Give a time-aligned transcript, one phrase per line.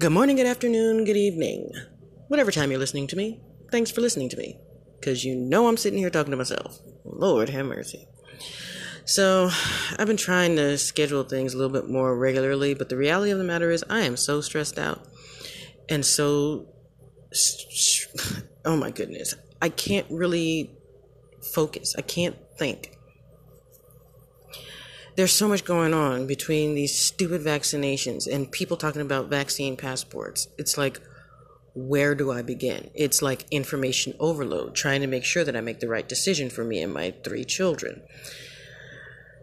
[0.00, 1.72] Good morning, good afternoon, good evening.
[2.28, 3.40] Whatever time you're listening to me,
[3.72, 4.56] thanks for listening to me.
[4.94, 6.78] Because you know I'm sitting here talking to myself.
[7.04, 8.06] Lord have mercy.
[9.06, 9.50] So,
[9.98, 13.38] I've been trying to schedule things a little bit more regularly, but the reality of
[13.38, 15.04] the matter is, I am so stressed out
[15.88, 16.68] and so.
[18.64, 19.34] Oh my goodness.
[19.60, 20.78] I can't really
[21.52, 21.96] focus.
[21.98, 22.96] I can't think.
[25.18, 30.46] There's so much going on between these stupid vaccinations and people talking about vaccine passports.
[30.58, 31.00] It's like,
[31.74, 32.92] where do I begin?
[32.94, 36.62] It's like information overload, trying to make sure that I make the right decision for
[36.62, 38.02] me and my three children.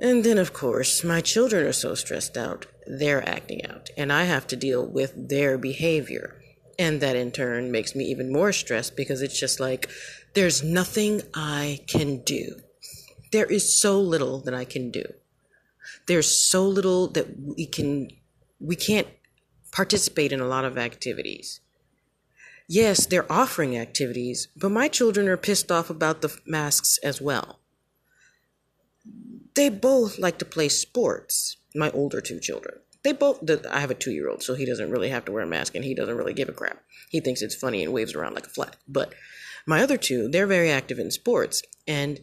[0.00, 4.24] And then, of course, my children are so stressed out, they're acting out, and I
[4.24, 6.42] have to deal with their behavior.
[6.80, 9.88] And that in turn makes me even more stressed because it's just like,
[10.34, 12.56] there's nothing I can do.
[13.30, 15.04] There is so little that I can do.
[16.10, 18.10] There's so little that we can,
[18.58, 19.08] we can't
[19.70, 21.60] participate in a lot of activities.
[22.68, 27.60] Yes, they're offering activities, but my children are pissed off about the masks as well
[29.54, 31.56] they both like to play sports.
[31.74, 32.76] My older two children.
[33.02, 33.48] They both.
[33.70, 35.74] I have a two year old, so he doesn't really have to wear a mask,
[35.74, 36.82] and he doesn't really give a crap.
[37.08, 38.76] He thinks it's funny and waves around like a flag.
[38.86, 39.14] But
[39.66, 42.20] my other two, they're very active in sports, and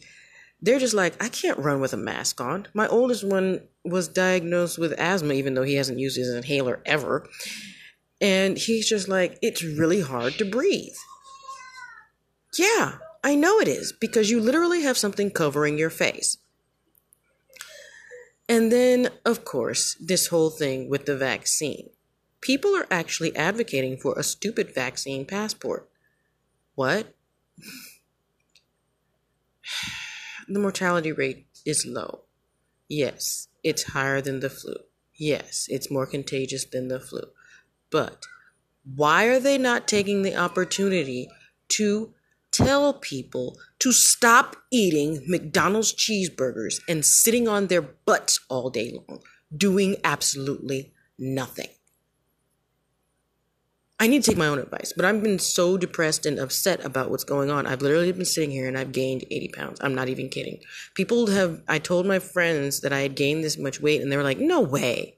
[0.61, 2.67] they're just like, I can't run with a mask on.
[2.73, 7.27] My oldest one was diagnosed with asthma, even though he hasn't used his inhaler ever.
[8.19, 10.95] And he's just like, it's really hard to breathe.
[12.58, 16.38] Yeah, I know it is, because you literally have something covering your face.
[18.50, 21.89] And then, of course, this whole thing with the vaccine.
[22.41, 25.89] People are actually advocating for a stupid vaccine passport.
[26.75, 27.13] What?
[30.48, 32.22] the mortality rate is low.
[32.88, 34.76] Yes, it's higher than the flu.
[35.16, 37.22] Yes, it's more contagious than the flu.
[37.90, 38.26] But
[38.95, 41.30] why are they not taking the opportunity
[41.70, 42.14] to
[42.52, 49.22] tell people to stop eating McDonald's cheeseburgers and sitting on their butts all day long,
[49.56, 51.69] doing absolutely nothing.
[54.00, 57.09] I need to take my own advice, but I've been so depressed and upset about
[57.09, 57.66] what's going on.
[57.66, 59.80] I've literally been sitting here and I've gained 80 pounds.
[59.81, 60.59] I'm not even kidding.
[60.94, 64.18] People have, I told my friends that I had gained this much weight, and they
[64.18, 65.16] were like, no way.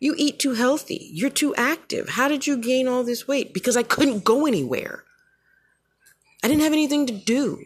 [0.00, 1.10] You eat too healthy.
[1.12, 2.10] You're too active.
[2.10, 3.52] How did you gain all this weight?
[3.52, 5.04] Because I couldn't go anywhere.
[6.42, 7.64] I didn't have anything to do.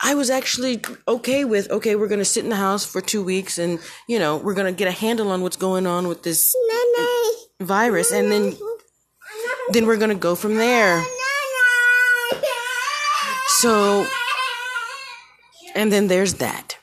[0.00, 3.22] I was actually okay with, okay, we're going to sit in the house for two
[3.22, 3.78] weeks and,
[4.08, 6.54] you know, we're going to get a handle on what's going on with this
[7.64, 8.54] virus and then,
[9.70, 11.02] then we're to go from there.
[13.60, 14.06] So,
[15.74, 16.78] and then there's that.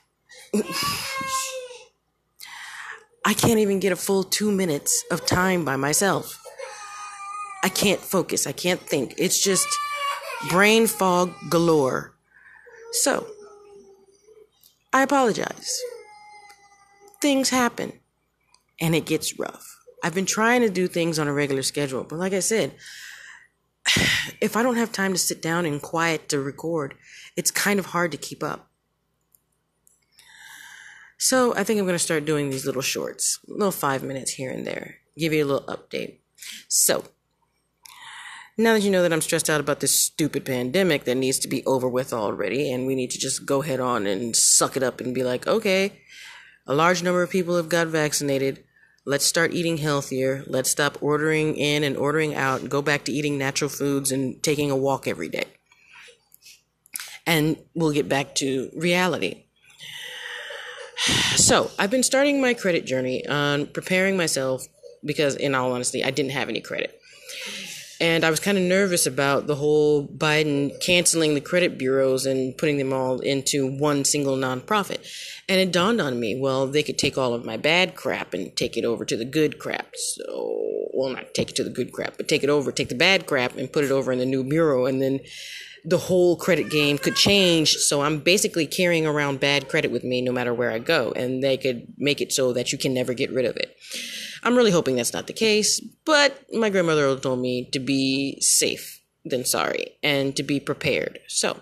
[3.26, 6.42] I can't even get a full two minutes of time by myself.
[7.64, 8.48] I can't focus.
[8.48, 9.16] I can't think.
[9.18, 9.68] It's just
[10.50, 12.16] brain fog galore.
[12.94, 13.28] So,
[14.94, 15.80] I apologize.
[17.22, 17.94] Things happen
[18.80, 19.79] and it gets rough.
[20.04, 22.74] I've been trying to do things on a regular schedule, but like I said,
[24.42, 26.96] if I don't have time to sit down and quiet to record,
[27.36, 28.70] it's kind of hard to keep up.
[31.18, 34.52] So I think I'm going to start doing these little shorts, little five minutes here
[34.52, 36.20] and there, give you a little update.
[36.70, 37.04] So,
[38.58, 41.48] now that you know that I'm stressed out about this stupid pandemic that needs to
[41.50, 44.84] be over with already, and we need to just go head on and suck it
[44.84, 46.02] up and be like, okay,
[46.66, 48.64] a large number of people have got vaccinated.
[49.06, 50.44] Let's start eating healthier.
[50.48, 54.42] Let's stop ordering in and ordering out and go back to eating natural foods and
[54.44, 55.46] taking a walk every day.
[57.26, 59.46] And we'll get back to reality.
[61.36, 64.68] So, I've been starting my credit journey on preparing myself
[65.04, 67.00] because, in all honesty, I didn't have any credit.
[68.02, 72.58] And I was kind of nervous about the whole Biden canceling the credit bureaus and
[72.58, 75.06] putting them all into one single nonprofit.
[75.50, 78.56] And it dawned on me, well, they could take all of my bad crap and
[78.56, 79.96] take it over to the good crap.
[79.96, 82.96] So, well, not take it to the good crap, but take it over, take the
[82.96, 84.86] bad crap and put it over in the new bureau.
[84.86, 85.20] And then
[85.86, 87.76] the whole credit game could change.
[87.76, 91.12] So I'm basically carrying around bad credit with me no matter where I go.
[91.12, 93.76] And they could make it so that you can never get rid of it.
[94.44, 99.02] I'm really hoping that's not the case, but my grandmother told me to be safe
[99.26, 101.20] than sorry and to be prepared.
[101.28, 101.60] So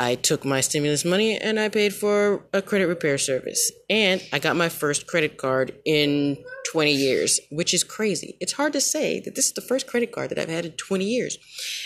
[0.00, 3.70] I took my stimulus money and I paid for a credit repair service.
[3.90, 6.42] And I got my first credit card in
[6.72, 8.34] 20 years, which is crazy.
[8.40, 10.72] It's hard to say that this is the first credit card that I've had in
[10.72, 11.36] 20 years.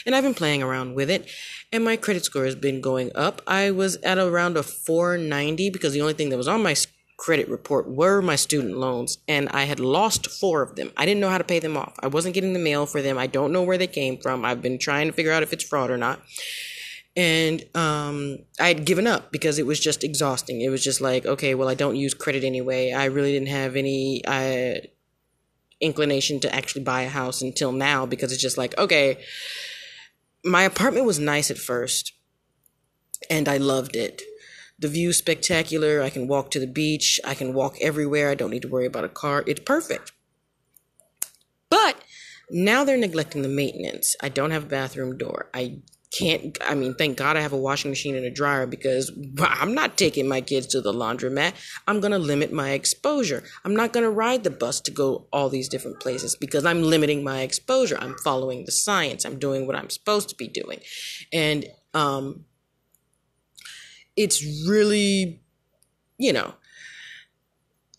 [0.06, 1.28] And I've been playing around with it,
[1.72, 3.42] and my credit score has been going up.
[3.48, 6.76] I was at around a 490 because the only thing that was on my
[7.16, 10.92] credit report were my student loans, and I had lost four of them.
[10.96, 11.96] I didn't know how to pay them off.
[12.00, 13.18] I wasn't getting the mail for them.
[13.18, 14.44] I don't know where they came from.
[14.44, 16.20] I've been trying to figure out if it's fraud or not.
[17.16, 20.60] And um, I had given up because it was just exhausting.
[20.60, 22.92] It was just like, okay, well, I don't use credit anyway.
[22.92, 24.80] I really didn't have any uh,
[25.80, 29.18] inclination to actually buy a house until now because it's just like, okay,
[30.44, 32.12] my apartment was nice at first
[33.30, 34.22] and I loved it.
[34.78, 36.02] The view's spectacular.
[36.02, 37.20] I can walk to the beach.
[37.24, 38.30] I can walk everywhere.
[38.30, 39.44] I don't need to worry about a car.
[39.46, 40.12] It's perfect.
[41.70, 41.96] But
[42.50, 44.16] now they're neglecting the maintenance.
[44.20, 45.48] I don't have a bathroom door.
[45.54, 45.78] I
[46.16, 49.74] can't i mean thank god i have a washing machine and a dryer because i'm
[49.74, 51.52] not taking my kids to the laundromat.
[51.86, 53.42] I'm going to limit my exposure.
[53.64, 56.82] I'm not going to ride the bus to go all these different places because i'm
[56.82, 57.98] limiting my exposure.
[58.00, 59.24] I'm following the science.
[59.24, 60.80] I'm doing what i'm supposed to be doing.
[61.32, 62.44] And um
[64.16, 65.40] it's really
[66.18, 66.54] you know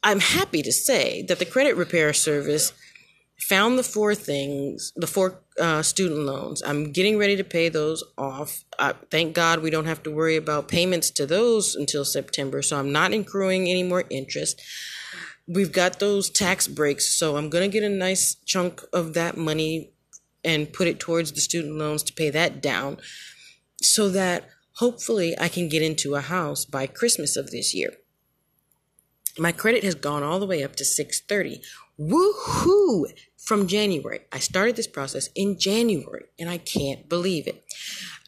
[0.02, 2.72] i'm happy to say that the credit repair service
[3.38, 6.62] found the four things, the four uh, student loans.
[6.64, 8.64] I'm getting ready to pay those off.
[8.78, 12.78] Uh, thank God we don't have to worry about payments to those until September, so
[12.78, 14.62] I'm not accruing any more interest.
[15.48, 19.38] We've got those tax breaks, so I'm going to get a nice chunk of that
[19.38, 19.92] money
[20.44, 22.98] and put it towards the student loans to pay that down
[23.82, 27.94] so that hopefully I can get into a house by Christmas of this year.
[29.38, 31.62] My credit has gone all the way up to 630.
[32.00, 33.06] Woohoo!
[33.46, 34.22] From January.
[34.32, 37.64] I started this process in January and I can't believe it.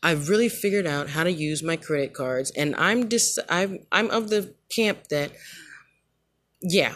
[0.04, 4.10] I've really figured out how to use my credit cards and I'm dis- I'm, I'm
[4.12, 5.32] of the camp that
[6.62, 6.96] yeah.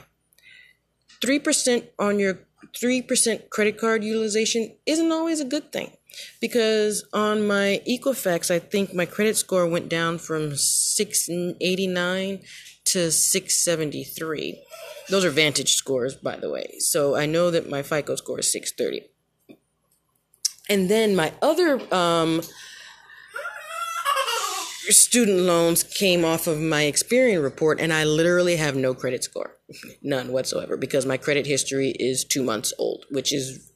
[1.24, 2.40] 3% on your
[2.80, 5.92] 3% credit card utilization isn't always a good thing
[6.40, 12.42] because on my Equifax, I think my credit score went down from 689
[12.86, 14.64] to 673.
[15.10, 16.76] Those are Vantage scores, by the way.
[16.80, 19.08] So I know that my FICO score is 630.
[20.70, 22.42] And then my other um,
[24.90, 29.58] student loans came off of my Experian report, and I literally have no credit score,
[30.02, 33.72] none whatsoever, because my credit history is two months old, which is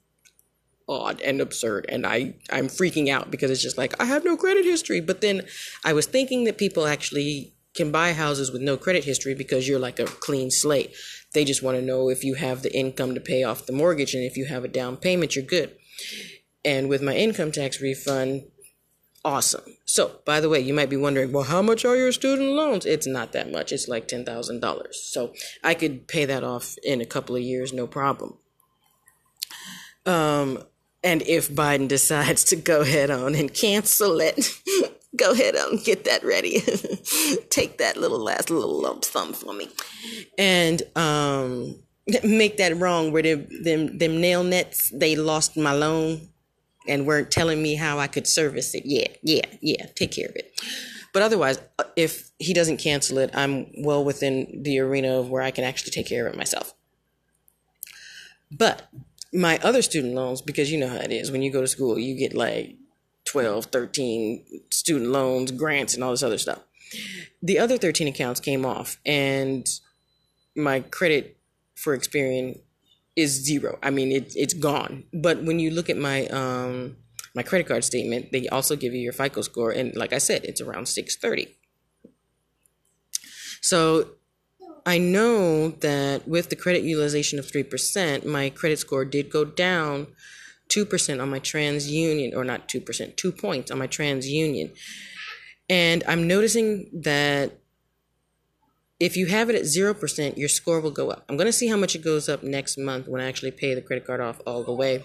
[0.88, 4.38] odd and absurd and I I'm freaking out because it's just like I have no
[4.38, 5.42] credit history but then
[5.84, 9.80] I was thinking that people actually can buy houses with no credit history because you're
[9.80, 10.94] like a clean slate.
[11.34, 14.14] They just want to know if you have the income to pay off the mortgage
[14.14, 15.76] and if you have a down payment, you're good.
[16.64, 18.46] And with my income tax refund,
[19.24, 19.64] awesome.
[19.86, 22.86] So, by the way, you might be wondering, well, how much are your student loans?
[22.86, 23.72] It's not that much.
[23.72, 24.94] It's like $10,000.
[24.94, 25.34] So,
[25.64, 28.38] I could pay that off in a couple of years, no problem.
[30.06, 30.64] Um,
[31.04, 34.50] and if Biden decides to go ahead on and cancel it,
[35.16, 36.60] go ahead and get that ready.
[37.50, 39.70] Take that little last little lump sum for me,
[40.38, 41.80] and um,
[42.24, 46.30] make that wrong where them them them Nelnets they lost my loan
[46.88, 48.84] and weren't telling me how I could service it.
[48.86, 49.88] Yeah, yeah, yeah.
[49.96, 50.60] Take care of it.
[51.14, 51.60] But otherwise,
[51.96, 55.92] if he doesn't cancel it, I'm well within the arena of where I can actually
[55.92, 56.74] take care of it myself.
[58.52, 58.90] But
[59.34, 61.98] my other student loans, because you know how it is when you go to school,
[61.98, 62.76] you get like
[63.36, 66.60] 12, 13 student loans, grants, and all this other stuff.
[67.42, 69.68] The other 13 accounts came off, and
[70.56, 71.38] my credit
[71.76, 72.62] for Experian
[73.18, 73.78] is zero.
[73.84, 75.04] I mean, it, it's gone.
[75.14, 76.96] But when you look at my um,
[77.36, 80.46] my credit card statement, they also give you your FICO score, and like I said,
[80.46, 81.54] it's around 630.
[83.60, 84.12] So
[84.86, 90.08] I know that with the credit utilization of 3%, my credit score did go down
[90.76, 94.76] 2% on my TransUnion, or not 2%, two points on my TransUnion.
[95.70, 97.60] And I'm noticing that
[99.00, 101.26] if you have it at 0%, your score will go up.
[101.28, 103.74] I'm going to see how much it goes up next month when I actually pay
[103.74, 105.04] the credit card off all the way.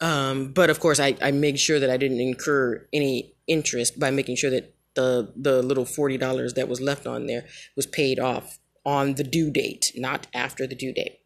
[0.00, 4.10] Um, but of course, I, I make sure that I didn't incur any interest by
[4.10, 8.58] making sure that the, the little $40 that was left on there was paid off
[8.84, 11.20] on the due date, not after the due date.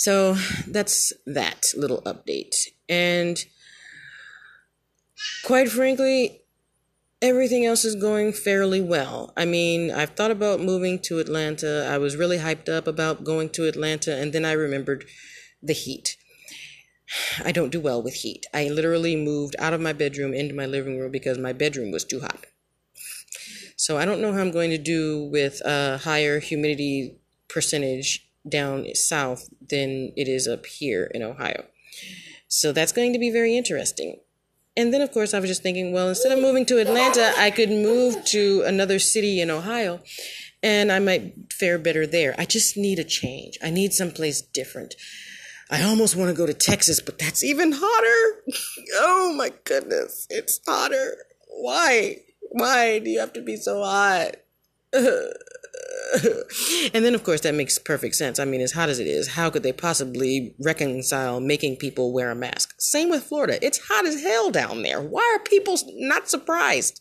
[0.00, 2.68] So that's that little update.
[2.88, 3.36] And
[5.44, 6.40] quite frankly,
[7.20, 9.34] everything else is going fairly well.
[9.36, 11.86] I mean, I've thought about moving to Atlanta.
[11.86, 15.04] I was really hyped up about going to Atlanta, and then I remembered
[15.62, 16.16] the heat.
[17.44, 18.46] I don't do well with heat.
[18.54, 22.06] I literally moved out of my bedroom into my living room because my bedroom was
[22.06, 22.46] too hot.
[23.76, 28.86] So I don't know how I'm going to do with a higher humidity percentage down
[28.94, 31.64] south than it is up here in Ohio.
[32.48, 34.20] So that's going to be very interesting.
[34.76, 37.50] And then, of course, I was just thinking, well, instead of moving to Atlanta, I
[37.50, 40.00] could move to another city in Ohio
[40.62, 42.34] and I might fare better there.
[42.38, 43.58] I just need a change.
[43.62, 44.94] I need someplace different.
[45.70, 48.42] I almost want to go to Texas, but that's even hotter.
[48.94, 51.16] oh my goodness, it's hotter.
[51.48, 52.18] Why?
[52.40, 54.36] Why do you have to be so hot?
[56.94, 58.38] and then, of course, that makes perfect sense.
[58.38, 62.30] I mean, as hot as it is, how could they possibly reconcile making people wear
[62.30, 62.74] a mask?
[62.78, 63.64] Same with Florida.
[63.64, 65.00] It's hot as hell down there.
[65.00, 67.00] Why are people not surprised?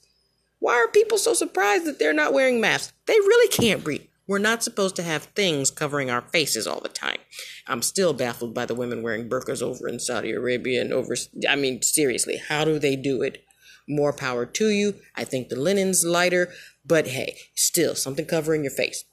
[0.59, 2.93] Why are people so surprised that they're not wearing masks?
[3.05, 4.05] They really can't breathe.
[4.27, 7.17] We're not supposed to have things covering our faces all the time.
[7.65, 11.15] I'm still baffled by the women wearing burqas over in Saudi Arabia and over.
[11.49, 13.43] I mean, seriously, how do they do it?
[13.87, 14.93] More power to you.
[15.15, 16.53] I think the linen's lighter.
[16.89, 19.05] But hey, still something covering your face.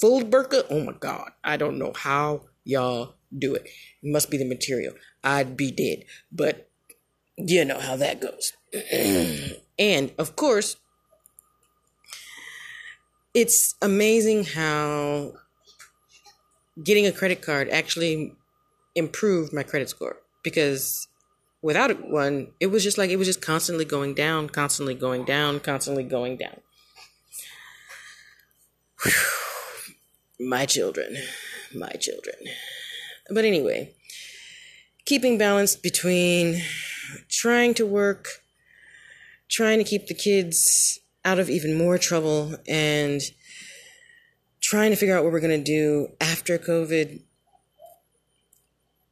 [0.00, 0.64] Full burqa?
[0.68, 1.30] Oh my God.
[1.44, 3.62] I don't know how y'all do it.
[4.02, 4.94] It must be the material.
[5.22, 6.04] I'd be dead.
[6.32, 6.68] But
[7.36, 8.52] you know how that goes.
[9.78, 10.76] and of course,
[13.32, 15.34] it's amazing how
[16.82, 18.34] getting a credit card actually
[18.96, 21.06] improved my credit score because
[21.62, 25.60] without one, it was just like it was just constantly going down, constantly going down,
[25.60, 26.60] constantly going down.
[30.38, 31.16] My children,
[31.74, 32.36] my children.
[33.28, 33.94] But anyway,
[35.04, 36.62] keeping balance between
[37.28, 38.28] trying to work,
[39.48, 43.20] trying to keep the kids out of even more trouble, and
[44.60, 47.22] trying to figure out what we're going to do after COVID.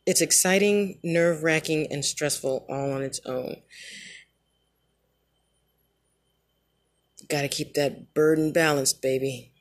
[0.06, 3.56] It's exciting, nerve wracking, and stressful all on its own.
[7.28, 9.52] Got to keep that burden balanced, baby.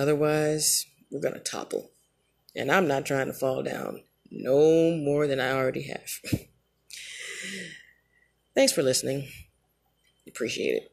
[0.00, 1.90] Otherwise, we're going to topple.
[2.56, 6.10] And I'm not trying to fall down no more than I already have.
[8.54, 9.28] Thanks for listening.
[10.26, 10.92] Appreciate it.